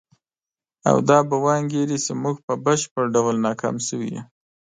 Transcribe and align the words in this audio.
او 0.89 0.97
دا 1.09 1.17
به 1.27 1.35
وانګیري 1.45 1.97
چې 2.05 2.11
موږ 2.23 2.35
په 2.45 2.53
بشپړ 2.65 3.03
ډول 3.15 3.35
ناکام 3.45 3.75
شوي 3.87 4.09
یو. 4.15 4.23